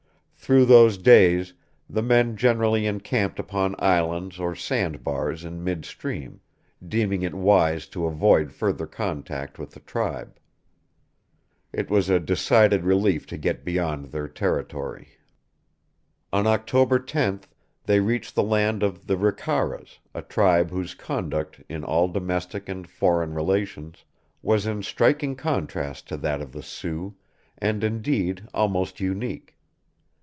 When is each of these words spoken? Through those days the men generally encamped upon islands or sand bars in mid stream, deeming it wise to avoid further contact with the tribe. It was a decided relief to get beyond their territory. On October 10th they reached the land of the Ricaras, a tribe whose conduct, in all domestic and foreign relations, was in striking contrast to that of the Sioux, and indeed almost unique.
Through 0.43 0.65
those 0.65 0.97
days 0.97 1.53
the 1.89 2.01
men 2.01 2.35
generally 2.35 2.85
encamped 2.85 3.39
upon 3.39 3.73
islands 3.79 4.37
or 4.37 4.53
sand 4.53 5.01
bars 5.01 5.45
in 5.45 5.63
mid 5.63 5.85
stream, 5.85 6.41
deeming 6.85 7.21
it 7.21 7.33
wise 7.35 7.87
to 7.89 8.05
avoid 8.05 8.51
further 8.51 8.85
contact 8.85 9.57
with 9.57 9.71
the 9.71 9.79
tribe. 9.79 10.37
It 11.71 11.89
was 11.89 12.09
a 12.09 12.19
decided 12.19 12.83
relief 12.83 13.25
to 13.27 13.37
get 13.37 13.63
beyond 13.63 14.05
their 14.07 14.27
territory. 14.27 15.09
On 16.33 16.45
October 16.45 16.99
10th 16.99 17.43
they 17.85 18.01
reached 18.01 18.35
the 18.35 18.43
land 18.43 18.83
of 18.83 19.07
the 19.07 19.15
Ricaras, 19.15 19.99
a 20.13 20.21
tribe 20.23 20.69
whose 20.69 20.95
conduct, 20.95 21.61
in 21.69 21.85
all 21.85 22.09
domestic 22.09 22.67
and 22.67 22.89
foreign 22.89 23.33
relations, 23.33 24.03
was 24.41 24.65
in 24.65 24.83
striking 24.83 25.33
contrast 25.35 26.09
to 26.09 26.17
that 26.17 26.41
of 26.41 26.51
the 26.51 26.63
Sioux, 26.63 27.15
and 27.57 27.85
indeed 27.85 28.49
almost 28.53 28.99
unique. 28.99 29.55